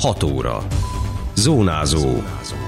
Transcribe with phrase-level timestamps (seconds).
[0.00, 0.66] 6 óra.
[1.34, 2.22] Zónázó.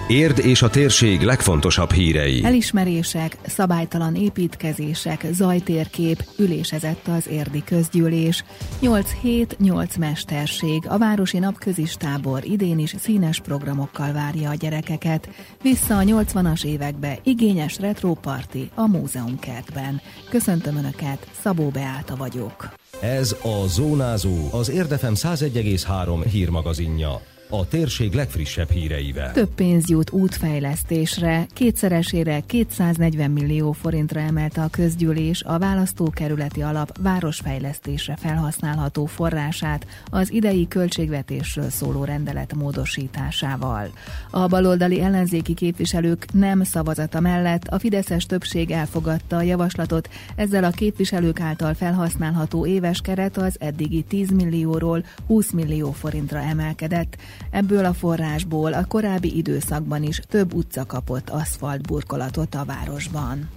[0.08, 2.44] Érd és a térség legfontosabb hírei.
[2.44, 8.44] Elismerések, szabálytalan építkezések, zajtérkép, ülésezett az érdi közgyűlés.
[8.80, 10.82] 8 hét, 8 mesterség.
[10.88, 15.28] A Városi Napközis tábor idén is színes programokkal várja a gyerekeket.
[15.62, 20.00] Vissza a 80-as évekbe igényes retróparti a múzeumkertben.
[20.28, 22.68] Köszöntöm Önöket, Szabó Beáta vagyok.
[23.00, 27.20] Ez a Zónázó, az Érdefem 101,3 hírmagazinja
[27.50, 29.32] a térség legfrissebb híreivel.
[29.32, 38.16] Több pénz jut útfejlesztésre, kétszeresére 240 millió forintra emelte a közgyűlés a választókerületi alap városfejlesztésre
[38.16, 43.90] felhasználható forrását az idei költségvetésről szóló rendelet módosításával.
[44.30, 50.70] A baloldali ellenzéki képviselők nem szavazata mellett a Fideszes többség elfogadta a javaslatot, ezzel a
[50.70, 57.16] képviselők által felhasználható éves keret az eddigi 10 millióról 20 millió forintra emelkedett.
[57.50, 63.48] Ebből a forrásból a korábbi időszakban is több utca kapott aszfaltburkolatot a városban.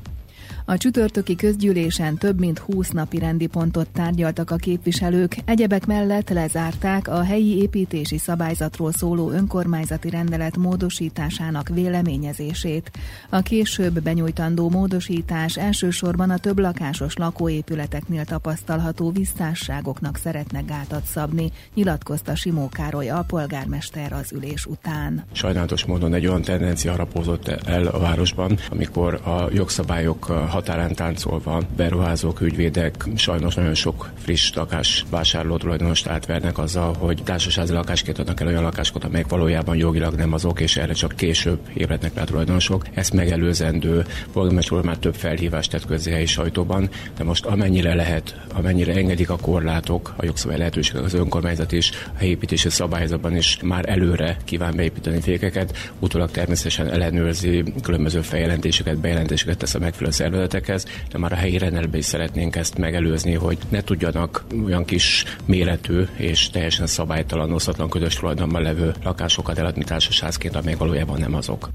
[0.65, 7.07] A csütörtöki közgyűlésen több mint 20 napi rendi pontot tárgyaltak a képviselők, egyebek mellett lezárták
[7.07, 12.91] a helyi építési szabályzatról szóló önkormányzati rendelet módosításának véleményezését.
[13.29, 22.35] A később benyújtandó módosítás elsősorban a több lakásos lakóépületeknél tapasztalható visszásságoknak szeretne gátat szabni, nyilatkozta
[22.35, 25.23] Simó Károly alpolgármester az ülés után.
[25.31, 32.41] Sajnálatos módon egy olyan tendencia harapózott el a városban, amikor a jogszabályok határán táncolva beruházók,
[32.41, 38.47] ügyvédek sajnos nagyon sok friss lakás vásárló tulajdonost átvernek azzal, hogy társasági lakásként adnak el
[38.47, 42.85] olyan lakásokat, amelyek valójában jogilag nem azok, és erre csak később ébrednek rá a tulajdonosok.
[42.93, 48.93] Ezt megelőzendő polgármester már több felhívást tett közé helyi sajtóban, de most amennyire lehet, amennyire
[48.93, 54.37] engedik a korlátok, a jogszabály lehetőségek az önkormányzat is, a építési szabályzatban is már előre
[54.43, 61.17] kíván beépíteni fékeket, utólag természetesen ellenőrzi, különböző feljelentéseket, bejelentéseket tesz a megfelelő szervezet területekhez, de
[61.17, 66.49] már a helyi rendelbe is szeretnénk ezt megelőzni, hogy ne tudjanak olyan kis méretű és
[66.49, 71.69] teljesen szabálytalan, osztatlan közös tulajdonban levő lakásokat eladni társaságként, amelyek valójában nem azok.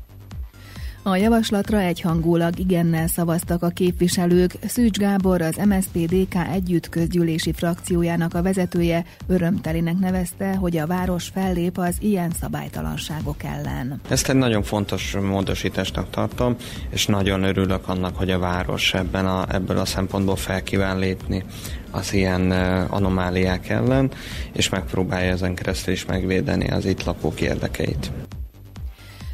[1.09, 4.53] A javaslatra egyhangulag igennel szavaztak a képviselők.
[4.67, 11.79] Szűcs Gábor, az MSZP-DK együtt közgyűlési frakciójának a vezetője örömtelinek nevezte, hogy a város fellép
[11.79, 14.01] az ilyen szabálytalanságok ellen.
[14.09, 16.57] Ezt egy nagyon fontos módosításnak tartom,
[16.91, 21.45] és nagyon örülök annak, hogy a város ebben a, ebből a szempontból fel kíván lépni
[21.91, 22.51] az ilyen
[22.89, 24.11] anomáliák ellen,
[24.53, 28.11] és megpróbálja ezen keresztül is megvédeni az itt lakók érdekeit.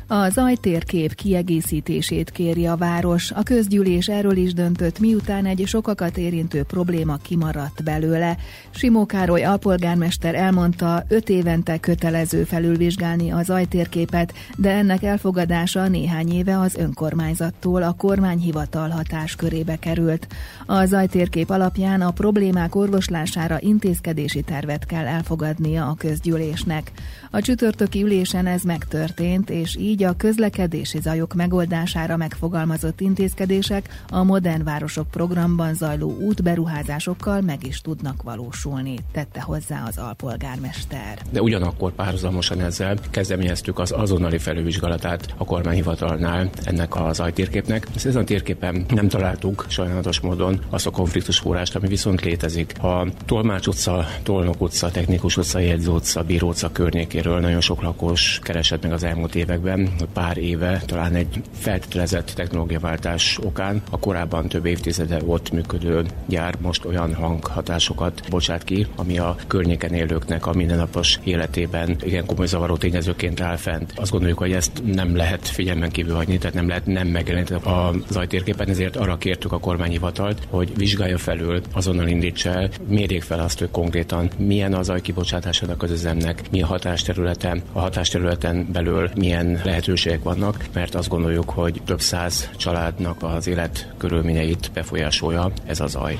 [0.07, 3.31] A zajtérkép kiegészítését kéri a város.
[3.31, 8.37] A közgyűlés erről is döntött, miután egy sokakat érintő probléma kimaradt belőle.
[8.71, 16.59] Simó Károly alpolgármester elmondta, öt évente kötelező felülvizsgálni a zajtérképet, de ennek elfogadása néhány éve
[16.59, 20.27] az önkormányzattól a kormányhivatal hatáskörébe került.
[20.67, 26.93] A zajtérkép alapján a problémák orvoslására intézkedési tervet kell elfogadnia a közgyűlésnek.
[27.31, 34.65] A csütörtöki ülésen ez megtörtént, és így a közlekedési zajok megoldására megfogalmazott intézkedések a Modern
[34.65, 41.19] Városok programban zajló útberuházásokkal meg is tudnak valósulni, tette hozzá az alpolgármester.
[41.31, 47.87] De ugyanakkor párhuzamosan ezzel kezdeményeztük az azonnali felülvizsgálatát a kormányhivatalnál ennek az ajtérképnek.
[47.95, 52.83] Ezen a térképen nem találtuk sajnálatos módon azt a konfliktus forrást, ami viszont létezik.
[52.83, 58.39] A Tolmács utca, Tolnok utca, Technikus utca, Jegyző utca, Bíró utca környékéről nagyon sok lakos
[58.43, 64.67] keresett meg az elmúlt években, pár éve, talán egy feltételezett technológiaváltás okán a korábban több
[64.67, 71.19] évtizede ott működő gyár most olyan hanghatásokat bocsát ki, ami a környéken élőknek a mindennapos
[71.25, 73.93] életében igen komoly zavaró tényezőként áll fent.
[73.97, 77.95] Azt gondoljuk, hogy ezt nem lehet figyelmen kívül hagyni, tehát nem lehet nem megjeleníteni a
[78.11, 83.59] zajtérképen, ezért arra kértük a kormányhivatalt, hogy vizsgálja felül, azonnal indítsa el, mérjék fel azt,
[83.59, 90.23] hogy konkrétan milyen a zajkibocsátása a közüzemnek, mi a hatásterülete, a hatásterületen belül milyen lehetőségek
[90.23, 96.19] vannak, mert azt gondoljuk, hogy több száz családnak az életkörülményeit befolyásolja ez a zaj.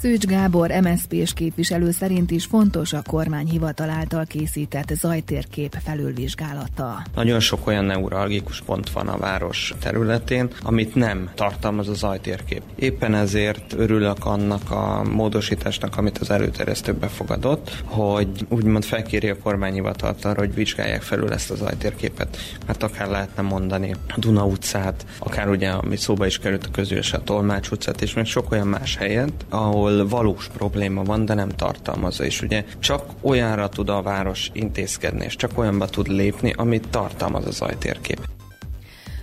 [0.00, 7.02] Szűcs Gábor MSZP-s képviselő szerint is fontos a kormányhivatal által készített zajtérkép felülvizsgálata.
[7.14, 12.62] Nagyon sok olyan neuralgikus pont van a város területén, amit nem tartalmaz a zajtérkép.
[12.74, 20.24] Éppen ezért örülök annak a módosításnak, amit az előterjesztő befogadott, hogy úgymond felkéri a kormányhivatalt
[20.24, 22.36] arra, hogy vizsgálják felül ezt a zajtérképet.
[22.66, 27.12] Mert akár lehetne mondani a Duna utcát, akár ugye, ami szóba is került a közülés,
[27.12, 31.34] a Tolmács utcát, és még sok olyan más helyet, ahol ahol valós probléma van, de
[31.34, 32.24] nem tartalmazza.
[32.24, 37.46] És ugye csak olyanra tud a város intézkedni, és csak olyanba tud lépni, amit tartalmaz
[37.46, 38.37] az ajtérkép.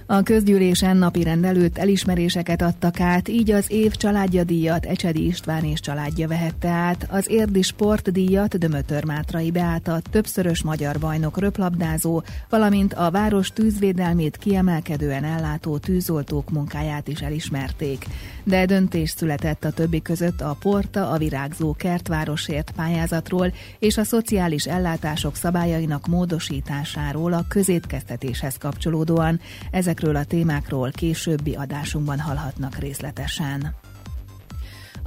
[0.07, 5.79] A közgyűlésen napi rendelőtt elismeréseket adtak át, így az év családja díjat Ecsedi István és
[5.79, 13.11] családja vehette át, az érdi sportdíjat Dömötör Mátrai Beáta, többszörös magyar bajnok röplabdázó, valamint a
[13.11, 18.05] város tűzvédelmét kiemelkedően ellátó tűzoltók munkáját is elismerték.
[18.43, 24.65] De döntés született a többi között a Porta, a Virágzó Kertvárosért pályázatról és a szociális
[24.65, 29.39] ellátások szabályainak módosításáról a közétkeztetéshez kapcsolódóan.
[29.71, 33.75] Ezek Ezekről a témákról későbbi adásunkban hallhatnak részletesen.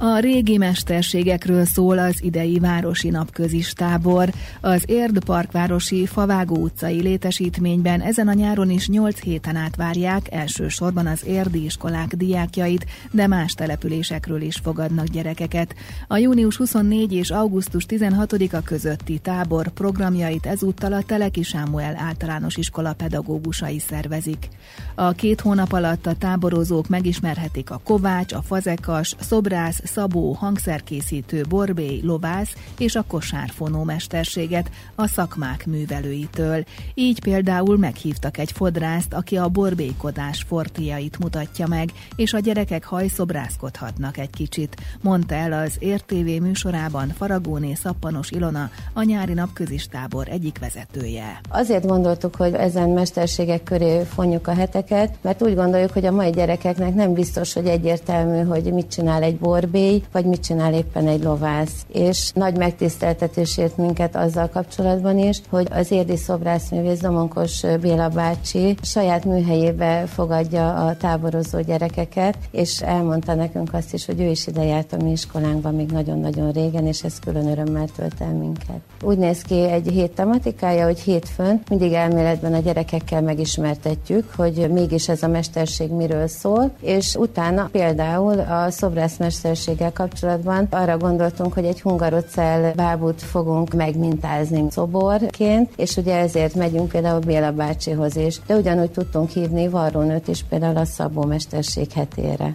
[0.01, 4.29] A régi mesterségekről szól az idei városi napközis tábor.
[4.61, 11.07] Az Érd Parkvárosi Favágó utcai létesítményben ezen a nyáron is 8 héten át várják elsősorban
[11.07, 15.75] az érdi iskolák diákjait, de más településekről is fogadnak gyerekeket.
[16.07, 22.93] A június 24 és augusztus 16-a közötti tábor programjait ezúttal a Teleki Sámuel általános iskola
[22.93, 24.47] pedagógusai szervezik.
[24.95, 32.01] A két hónap alatt a táborozók megismerhetik a kovács, a fazekas, szobrász, szabó, hangszerkészítő, borbély,
[32.03, 36.63] lovász és a kosárfonó mesterséget a szakmák művelőitől.
[36.93, 44.17] Így például meghívtak egy fodrászt, aki a borbélykodás fortiait mutatja meg, és a gyerekek hajszobrászkodhatnak
[44.17, 50.59] egy kicsit, mondta el az értévé műsorában Faragóné Szappanos Ilona, a nyári napközis tábor egyik
[50.59, 51.41] vezetője.
[51.49, 56.29] Azért gondoltuk, hogy ezen mesterségek köré fonjuk a heteket, mert úgy gondoljuk, hogy a mai
[56.29, 61.07] gyerekeknek nem biztos, hogy egyértelmű, hogy mit csinál egy borbély, borbély, vagy mit csinál éppen
[61.07, 61.85] egy lovász.
[61.93, 68.75] És nagy megtiszteltetés ért minket azzal kapcsolatban is, hogy az érdi szobrászművész Domonkos Béla bácsi
[68.81, 74.63] saját műhelyébe fogadja a táborozó gyerekeket, és elmondta nekünk azt is, hogy ő is ide
[74.63, 78.79] járt a mi iskolánkban még nagyon-nagyon régen, és ez külön örömmel tölt el minket.
[79.01, 85.09] Úgy néz ki egy hét tematikája, hogy hétfőn mindig elméletben a gyerekekkel megismertetjük, hogy mégis
[85.09, 91.65] ez a mesterség miről szól, és utána például a szobrászmesterség minőséggel kapcsolatban arra gondoltunk, hogy
[91.65, 98.39] egy hungarocell bábút fogunk megmintázni szoborként, és ugye ezért megyünk például Béla bácsihoz is.
[98.47, 102.53] De ugyanúgy tudtunk hívni varrónőt is például a Szabó Mesterség hetére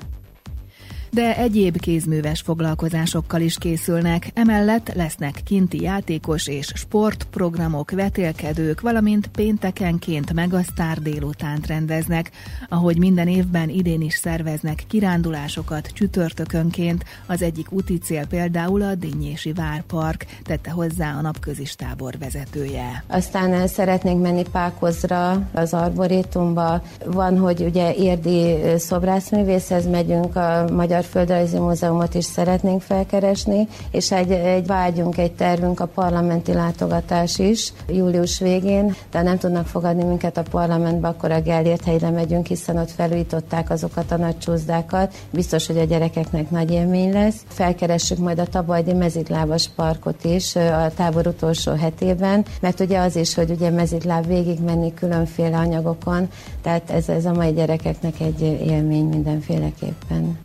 [1.15, 4.31] de egyéb kézműves foglalkozásokkal is készülnek.
[4.35, 12.31] Emellett lesznek kinti játékos és sportprogramok, vetélkedők, valamint péntekenként megasztár délutánt rendeznek,
[12.69, 17.05] ahogy minden évben idén is szerveznek kirándulásokat csütörtökönként.
[17.27, 23.05] Az egyik úti cél például a Dinnyési Várpark, tette hozzá a napközis tábor vezetője.
[23.07, 26.83] Aztán szeretnénk menni Pákozra, az Arborétumba.
[27.05, 34.31] Van, hogy ugye érdi szobrászművészhez megyünk a Magyar Földrajzi Múzeumot is szeretnénk felkeresni, és egy,
[34.31, 40.37] egy vágyunk, egy tervünk a parlamenti látogatás is július végén, de nem tudnak fogadni minket
[40.37, 45.15] a parlamentbe, akkor a Gellért helyre megyünk, hiszen ott felújították azokat a nagy csúszdákat.
[45.31, 47.45] Biztos, hogy a gyerekeknek nagy élmény lesz.
[47.49, 53.35] Felkeressük majd a Tabajdi mezitlábas parkot is a tábor utolsó hetében, mert ugye az is,
[53.35, 56.29] hogy ugye mezitláb végig menni különféle anyagokon,
[56.63, 60.39] tehát ez, ez a mai gyerekeknek egy élmény mindenféleképpen.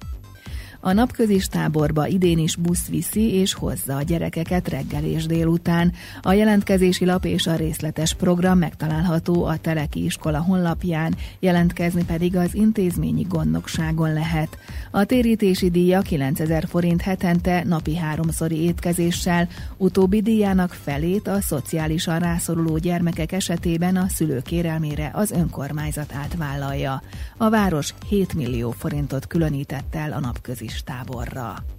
[0.81, 5.93] A napközis táborba idén is busz viszi és hozza a gyerekeket reggel és délután.
[6.21, 12.55] A jelentkezési lap és a részletes program megtalálható a Teleki iskola honlapján, jelentkezni pedig az
[12.55, 14.57] intézményi gondnokságon lehet.
[14.91, 22.77] A térítési díja 9000 forint hetente napi háromszori étkezéssel, utóbbi díjának felét a szociálisan rászoruló
[22.77, 27.01] gyermekek esetében a szülő kérelmére az önkormányzat átvállalja.
[27.37, 30.19] A város 7 millió forintot különített el a
[30.83, 31.78] táborra.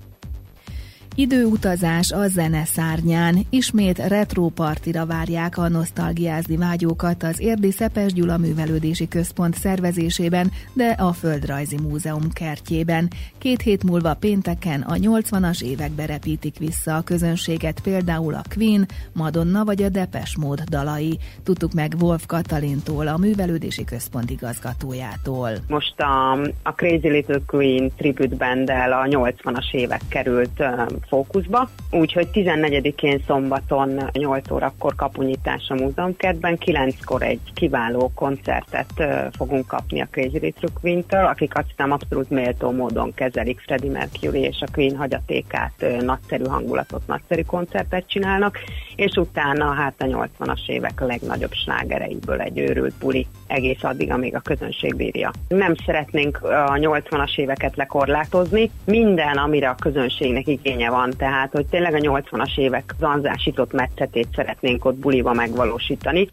[1.20, 3.38] Időutazás a zene szárnyán.
[3.50, 11.12] Ismét retrópartira várják a nosztalgiázni vágyókat az Érdi Szepes Gyula Művelődési Központ szervezésében, de a
[11.12, 13.08] Földrajzi Múzeum kertjében.
[13.38, 19.64] Két hét múlva pénteken a 80-as évekbe repítik vissza a közönséget például a Queen, Madonna
[19.64, 21.18] vagy a Depes Mód dalai.
[21.42, 25.50] Tudtuk meg Wolf Katalintól, a Művelődési Központ igazgatójától.
[25.68, 30.62] Most a, a Crazy Little Queen tribute banddel a 80-as évek került
[31.10, 39.04] fókuszba, úgyhogy 14-én szombaton 8 órakor kapunyítás a múzeumkertben, 9-kor egy kiváló koncertet
[39.36, 44.60] fogunk kapni a Crazy Retro Queen-től, akik azt abszolút méltó módon kezelik Freddie Mercury és
[44.60, 48.58] a Queen hagyatékát, nagyszerű hangulatot, nagyszerű koncertet csinálnak,
[48.96, 54.40] és utána hát a 80-as évek legnagyobb slágereiből egy őrült buli egész addig, amíg a
[54.40, 55.30] közönség bírja.
[55.48, 61.94] Nem szeretnénk a 80-as éveket lekorlátozni, minden, amire a közönségnek igénye van, tehát hogy tényleg
[61.94, 66.28] a 80-as évek zanzásított metszetét szeretnénk ott buliba megvalósítani.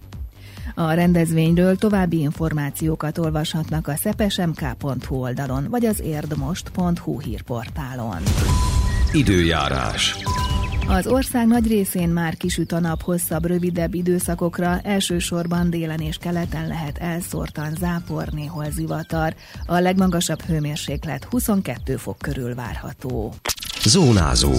[0.75, 8.21] A rendezvényről további információkat olvashatnak a szepesemk.hu oldalon, vagy az érdmost.hu hírportálon.
[9.13, 10.15] Időjárás.
[10.89, 16.67] Az ország nagy részén már kisüt a nap hosszabb, rövidebb időszakokra, elsősorban délen és keleten
[16.67, 19.35] lehet elszórtan zápor, néhol zivatar.
[19.65, 23.33] A legmagasabb hőmérséklet 22 fok körül várható.
[23.85, 24.51] Zónázó.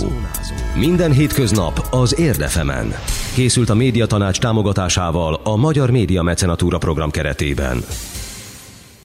[0.76, 2.92] Minden hétköznap az Érdefemen.
[3.34, 7.78] Készült a médiatanács támogatásával a Magyar Média Mecenatúra program keretében.